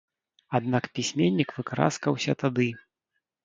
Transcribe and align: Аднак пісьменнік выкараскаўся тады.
Аднак 0.59 0.87
пісьменнік 0.95 1.55
выкараскаўся 1.59 2.39
тады. 2.45 2.69